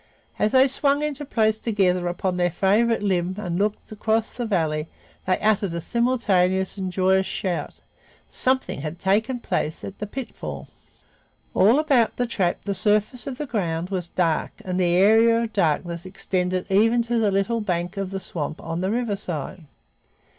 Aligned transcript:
As 0.39 0.51
they 0.53 0.67
swung 0.67 1.03
into 1.03 1.25
place 1.25 1.59
together 1.59 2.07
upon 2.07 2.37
their 2.37 2.49
favorite 2.49 3.03
limb 3.03 3.35
and 3.37 3.59
looked 3.59 3.91
across 3.91 4.33
the 4.33 4.47
valley, 4.47 4.87
they 5.27 5.37
uttered 5.37 5.75
a 5.75 5.79
simultaneous 5.79 6.75
and 6.75 6.91
joyous 6.91 7.27
shout. 7.27 7.81
Something 8.27 8.81
had 8.81 8.97
taken 8.97 9.39
place 9.39 9.83
at 9.83 9.99
the 9.99 10.07
pitfall! 10.07 10.69
All 11.53 11.77
about 11.77 12.17
the 12.17 12.25
trap 12.25 12.63
the 12.65 12.73
surface 12.73 13.27
of 13.27 13.37
the 13.37 13.45
ground 13.45 13.91
was 13.91 14.07
dark 14.07 14.53
and 14.65 14.79
the 14.79 14.95
area 14.95 15.39
of 15.43 15.53
darkness 15.53 16.03
extended 16.03 16.65
even 16.71 17.03
to 17.03 17.19
the 17.19 17.29
little 17.29 17.61
bank 17.61 17.95
of 17.95 18.09
the 18.09 18.19
swamp 18.19 18.59
on 18.59 18.81
the 18.81 18.89
riverside. 18.89 19.67